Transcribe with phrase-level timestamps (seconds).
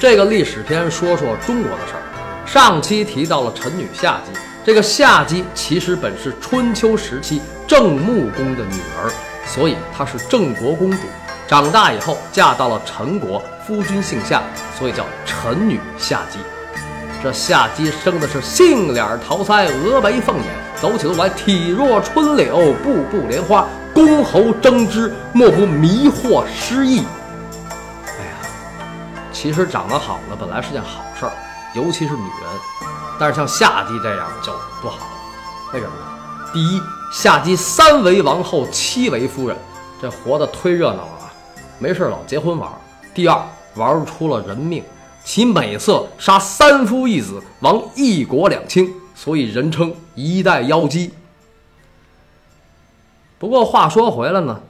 [0.00, 2.46] 这个历史篇说说中国的事儿。
[2.46, 4.32] 上期提到了臣女夏姬，
[4.64, 9.12] 这个夏姬其实本是春秋时期郑穆公的女儿，
[9.44, 11.00] 所以她是郑国公主。
[11.46, 14.42] 长大以后嫁到了陈国，夫君姓夏，
[14.78, 16.38] 所以叫臣女夏姬。
[17.22, 20.46] 这夏姬生的是杏脸桃腮，峨眉凤眼，
[20.80, 27.02] 走起路来体若春柳，步步莲花，公侯争之，莫不迷惑失意。
[29.40, 31.32] 其实长得好呢，本来是件好事儿，
[31.74, 32.50] 尤其是女人。
[33.18, 35.12] 但是像夏姬这样就不好了，
[35.72, 36.50] 为什么呢？
[36.52, 39.56] 第一，夏姬三为王后，七为夫人，
[39.98, 41.32] 这活得忒热闹了啊，
[41.78, 42.70] 没事老结婚玩。
[43.14, 43.42] 第二，
[43.76, 44.84] 玩出了人命。
[45.24, 51.14] 其美色杀三夫一子，亡一国两卿，所以人称一代妖姬。
[53.38, 54.60] 不过话说回来呢，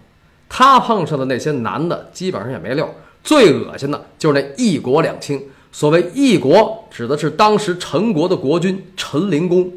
[0.48, 2.88] 她碰上的那些男的基本上也没溜，
[3.22, 5.42] 最恶心的就是那一国两卿。
[5.72, 9.72] 所谓一国，指的是当时陈国的国君陈灵公，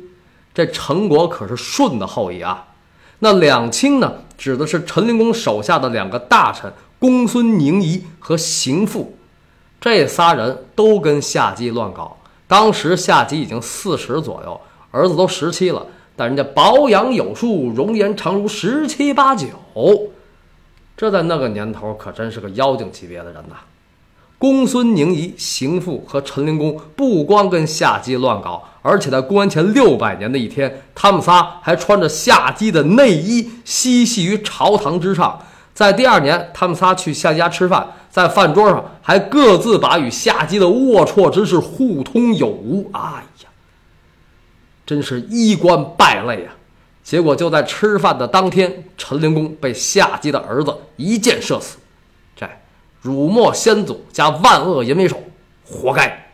[0.54, 2.68] 这陈国可是舜的后裔啊。
[3.20, 9.16] 那两卿呢，指的是陈灵公手下的两个大臣公孙宁夷和邢父。
[9.80, 12.18] 这仨人都跟夏姬乱搞。
[12.48, 19.48] 当时夏姬已经四十左右，儿子都十七了，但人家保养有术，容颜常如十七八九。
[21.04, 23.56] 这在那个年头可真是个妖精级别的人呐！
[24.38, 35.38] 公孙宁仪、邢父和陈灵公不光跟夏姬乱搞，而且在公元前六百年的一天，他们仨还穿着夏姬的内衣嬉戏于朝堂之上。
[35.74, 37.86] 在第二年，他们仨去夏家吃饭。
[38.10, 43.02] 在饭桌上还各自把与夏姬的龌龊之事互通有无，哎
[43.44, 43.50] 呀，
[44.86, 46.56] 真是衣冠败类啊！
[47.04, 51.78] 结果就在吃饭的当天，陈灵公被夏姬的儿子一箭射死，
[52.36, 52.50] 这
[53.02, 55.22] 辱没先祖加万恶淫为首，
[55.66, 56.32] 活该。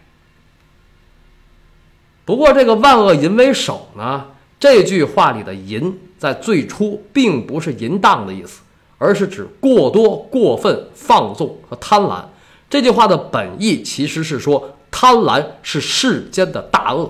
[2.24, 4.28] 不过这个万恶淫为首呢，
[4.60, 8.62] 这句话里的淫在最初并不是淫荡的意思。
[9.02, 12.22] 而是指过多、过分、放纵和贪婪。
[12.70, 17.10] 这句话的本意其实是说，贪婪是世间的大恶。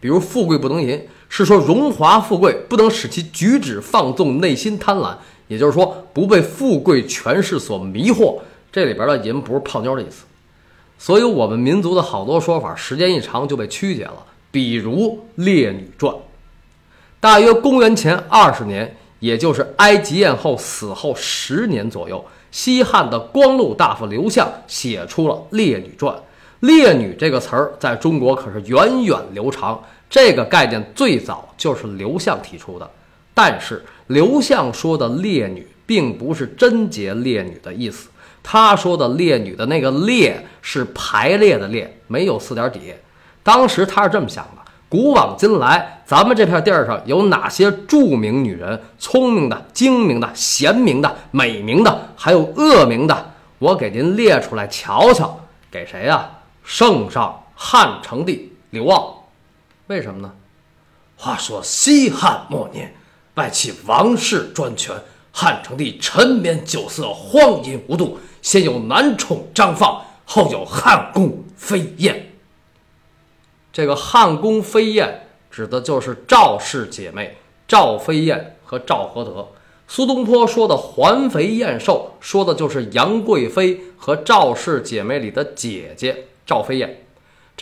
[0.00, 5.16] 比如“富贵不能淫”，是说荣华富贵不能使其举止放纵，内心贪婪。
[5.48, 8.38] 也就是说，不被富贵权势所迷惑。
[8.70, 10.24] 这里边的“淫”不是泡妞的意思。
[10.98, 14.26] 所以，我们民族的好多说法，时间一长就被曲解了。
[14.50, 16.14] 比如《列女传》，
[17.18, 18.94] 大约公元前二十年。
[19.20, 26.12] 也就是埃及艳后死后十年左右，西汉的光禄大夫刘向写出了《列女传》。
[26.58, 29.80] 列女这个词儿在中国可是源远流长，
[30.12, 32.90] 这个概念最早就是刘向提出的。
[33.32, 38.10] 但是刘向说的列女，并不是贞洁烈女的意思，
[38.42, 42.92] 他说的列女的那个列是排列的列，没有四点底。
[43.42, 44.60] 当时他是这么想的。
[44.90, 48.78] 古往今来，咱们这片地儿上有哪些著名女人？
[48.98, 55.40] 聪明的、精明的、贤明的、美名的，还有恶名的，我给您列出来瞧瞧。
[55.70, 56.28] 给谁呀？
[56.62, 59.21] 圣上汉成帝刘骜。
[59.88, 60.32] 为什么呢？
[61.16, 62.94] 话说西汉末年，
[63.34, 64.96] 外戚王室专权，
[65.30, 68.18] 汉成帝沉湎酒色，荒淫无度。
[68.40, 72.32] 先有男宠张放，后有汉宫飞燕。
[73.72, 77.36] 这个汉宫飞燕指的就是赵氏姐妹
[77.68, 79.48] 赵飞燕和赵合德。
[79.86, 87.04] 苏东坡说的“环肥燕瘦”，说的就是杨贵妃和赵氏姐妹里的姐姐赵飞燕。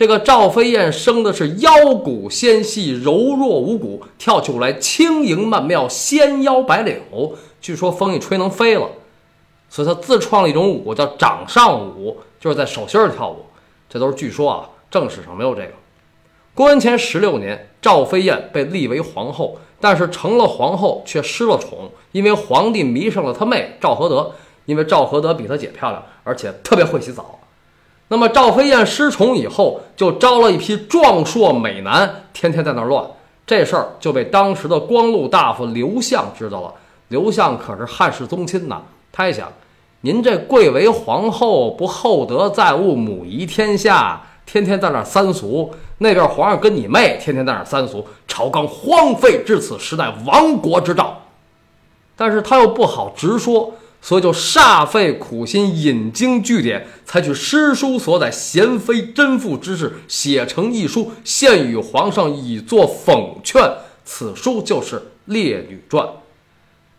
[0.01, 7.37] 这个赵飞燕生的是腰骨纤细、柔弱无骨，跳起舞来轻盈曼妙，纤腰白柳。
[7.61, 8.89] 据说风一吹能飞了，
[9.69, 13.45] 所以她自创了一种舞叫掌上舞，就是在手心儿跳舞。
[13.87, 15.73] 这都是据说啊，正史上没有这个。
[16.55, 24.31] 公元前十六年，赵飞燕被立为皇后，但是成了皇后却失了宠，因为皇帝迷上了她妹赵合德，
[24.65, 27.37] 因为赵合德比她姐漂亮，而且特别会洗澡。
[28.11, 33.05] 那么赵飞燕失宠以后，就招了一批壮硕美男，天天在那乱。
[33.47, 36.73] 这事儿就被当时的光禄大夫刘向知道了。
[37.07, 38.81] 刘向可是汉室宗亲呐，
[39.13, 39.49] 他一想，
[40.01, 44.21] 您这贵为皇后，不厚德载物，母仪天下。
[44.45, 51.17] 天天在那三俗，那边皇上跟你妹天天在那三俗，朝纲荒废至此，实乃亡国之兆。
[52.17, 63.61] 但是他又不好直说，所以就煞费苦心，引经据典，采取诗书所载贤妃贞妇之事，写成一书，献与皇上以作讽劝。
[64.03, 64.95] 此书就是
[65.25, 66.05] 《列女传》。《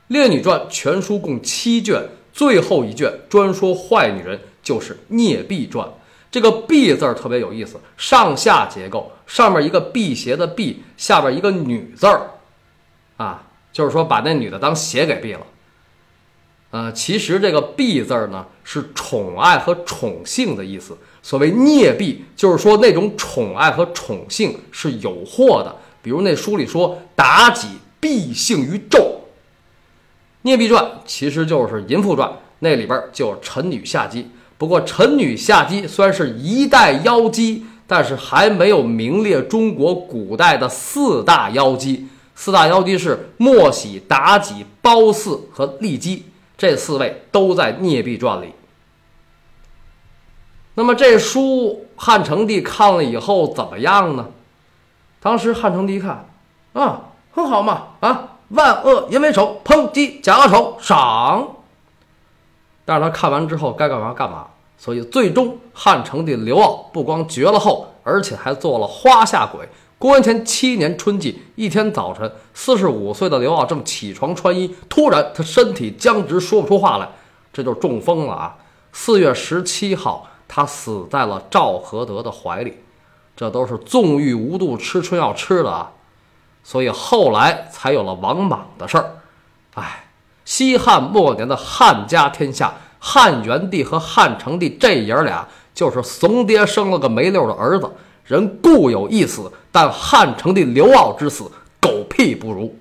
[0.06, 2.02] 列女传》全书共七卷，
[2.32, 5.86] 最后一卷专说坏女人，就是《孽婢传》。
[6.30, 12.30] 这个“婢”字儿特别有意思，上下结构，上面一个辟邪的“辟”，下边一个女字儿，
[13.16, 15.44] 啊，就是说把那女的当鞋给毙了。
[16.72, 20.96] 呃，其实这个“婢”字儿呢，是宠爱和宠幸的意思。
[21.22, 25.76] 所谓孽婢，就是说那种宠爱和宠幸是有祸的。
[26.00, 27.68] 比如那书里说“妲己
[28.00, 28.96] 必幸于纣”，
[30.40, 32.26] 《孽婢传》其实就是《淫妇传》，
[32.60, 34.30] 那里边就有陈女下姬。
[34.56, 42.08] 不过陈女下姬虽然是一代妖姬，但是还没有名列中国古代的四大妖姬。
[42.34, 46.24] 四大妖姬是莫喜、妲己、褒姒和骊姬。
[46.62, 48.54] 这四位都在《聂壁传》里。
[50.74, 54.28] 那么这书汉成帝看了以后怎么样呢？
[55.18, 56.24] 当时汉成帝一看，
[56.74, 57.00] 啊，
[57.32, 61.48] 很好嘛，啊，万恶淫为首，抨击假恶丑，赏。
[62.84, 64.46] 但是他看完之后该干嘛干嘛，
[64.78, 69.68] 所以最终汉成帝刘骜不光绝了后，而且还做了花下鬼。
[70.02, 77.08] 公元前七年春季一天早晨，四十五岁的刘骜正起床穿衣，突然他身体僵直，说不出话来，
[77.52, 78.56] 这就中风了啊！
[78.90, 82.78] 四月十七号，他死在了赵合德的怀里，
[83.36, 85.92] 这都是纵欲无度吃春药吃的啊！
[86.64, 89.18] 所以后来才有了王莽的事儿。
[89.74, 90.06] 哎，
[90.44, 97.88] 西汉末年的汉家天下，汉元帝和汉成帝这爷俩就是怂爹生了个没溜的儿子。
[98.24, 102.78] 人固有一死，但汉成帝刘骜之死，狗屁不如。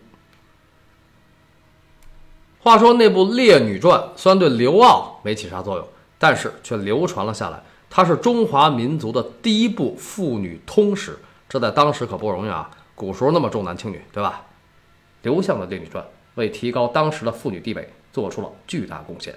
[2.59, 5.87] 话说那部《列女传》虽然对刘骜没起啥作用，
[6.19, 7.63] 但是却流传了下来。
[7.89, 11.17] 它是中华民族的第一部妇女通史，
[11.49, 12.69] 这在当时可不容易啊！
[12.93, 14.45] 古时候那么重男轻女，对吧？
[15.23, 16.03] 刘向的《列女传》
[16.35, 19.33] 为提高当时的妇女地位做出了巨大贡献。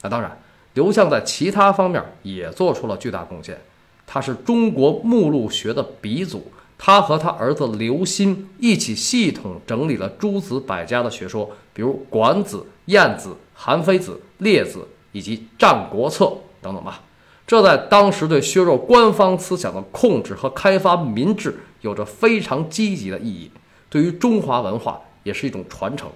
[0.00, 0.40] 那当然，
[0.72, 3.60] 刘向在其他方面也做出了巨大贡献。
[4.06, 12.56] 他是中国目录学的鼻祖，他和他儿子刘歆一起系统整理了诸子百家的学说，比如《管子》
[12.86, 14.78] 《晏子》《韩非子》《列子》
[15.12, 16.24] 以及《战国策》
[16.60, 17.00] 等等吧。
[17.46, 23.50] 这在当时对削弱官方思想的控制和开发民智有着非常积极的意义，
[23.88, 26.10] 对于中华文化也是一种传承。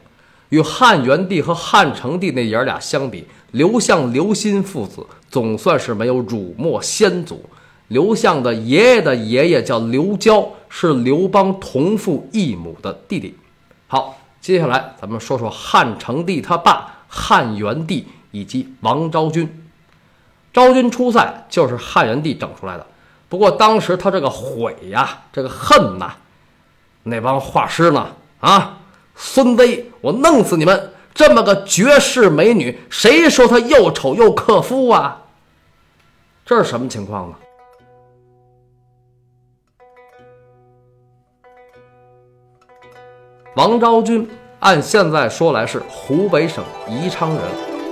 [0.49, 7.45] 与汉元帝和汉成帝那爷儿俩相比，刘向、刘歆父子总算是没有辱没先祖。
[7.89, 13.37] 刘向的爷爷的爷爷叫刘交，是刘邦同父异母的弟弟。
[13.87, 19.65] 好，接下来咱们说说汉成帝他爸汉元帝以及王昭君。
[20.53, 22.87] 昭君出塞就是汉元帝整出来的，
[23.29, 26.13] 不过当时他这个悔呀，这个恨呐，
[27.05, 28.79] 那帮画师呢啊，
[29.15, 30.93] 孙威，我弄死你们！
[31.15, 35.23] 这么个绝世美女，谁说她又丑又克夫啊？
[36.47, 37.37] 这是什么情况呢？
[43.59, 44.25] 王昭君
[44.61, 47.43] 按现在说来是湖北省宜昌人。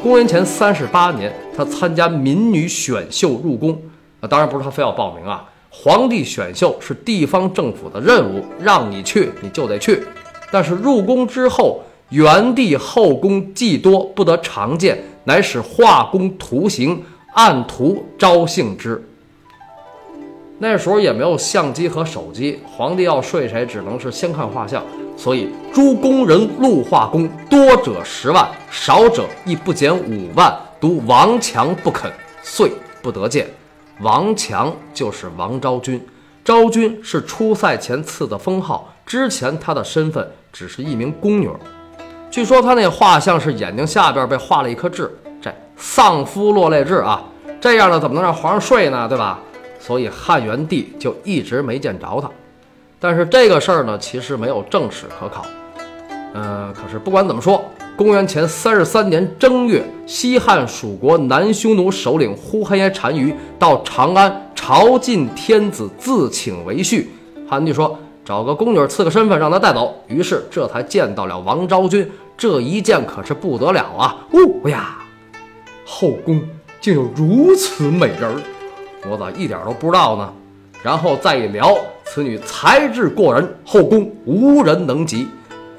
[0.00, 3.76] 公元前三十八年，她参加民女选秀入宫。
[4.20, 5.44] 啊，当然不是她非要报名啊。
[5.68, 10.04] 皇帝选秀是地方政府的任务，让你去你就得去。
[10.52, 17.02] 但是入宫之后，元帝后宫既多，不得常见，乃使画工图形，
[17.34, 19.04] 按图招幸之。
[20.61, 24.80] 那时候也没有相机和手机，皇帝要睡谁，只能是先看画像。
[25.16, 30.54] 所以，诸工人录画工，多者十万，少者亦不减五万。
[30.78, 32.70] 独王强不肯，遂
[33.02, 33.49] 不得见。
[34.00, 36.06] 王强就是王昭君，
[36.44, 41.49] 昭君是出塞前赐的封号，之前她的身份只是一名宫女。
[42.30, 47.25] 据说她那画像是眼睛下边被画了一颗痣，这丧夫落泪痣啊！
[47.58, 49.08] 这样的怎么能让皇上睡呢？
[49.08, 49.40] 对吧？
[49.80, 52.30] 所以汉元帝就一直没见着她。
[53.06, 55.46] 但是这个事儿呢，其实没有正史可考。
[56.34, 57.64] 嗯，可是不管怎么说，
[57.96, 67.06] 公元前三十三年正月，西汉蜀国南匈奴首领呼韩邪单于到长安朝觐天子，自请为婿。
[67.48, 67.96] 汉帝说
[68.26, 72.10] ：“找个宫女赐个身份，让他带走。”于是这才见到了王昭君。
[72.36, 74.16] 这一见可是不得了啊！
[74.32, 74.98] 哦呀，
[75.86, 76.42] 后宫
[76.80, 78.42] 竟有如此美人儿，
[79.08, 80.32] 我咋一点都不知道呢？
[80.82, 85.28] 然后再一聊，此女才智过人，后宫无人能及。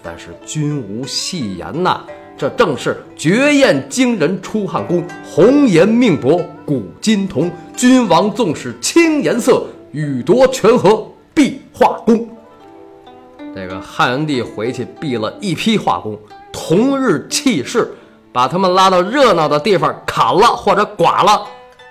[0.03, 2.01] 但是君无戏言呐，
[2.37, 7.51] 这正是绝艳惊人出汉宫，红颜命薄古今同。
[7.75, 12.27] 君王纵使轻颜色，欲夺权和必画宫。
[13.55, 16.17] 这个汉元帝回去毙了一批画工，
[16.51, 17.91] 同日弃市，
[18.31, 21.45] 把他们拉到热闹的地方砍了或者剐了。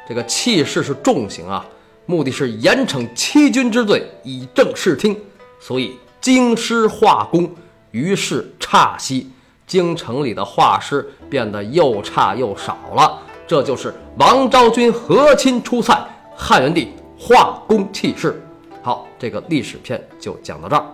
[0.08, 1.66] 这个弃市是重刑啊，
[2.06, 5.16] 目的是严惩欺君之罪，以正视听。
[5.60, 7.52] 所以京师画工
[7.90, 9.30] 于是差息，
[9.66, 13.20] 京城里的画师变得又差又少了。
[13.46, 18.42] 这就是王昭君和亲出塞，汉元帝画工弃市。
[18.82, 20.86] 好，这个历史片就讲到这儿。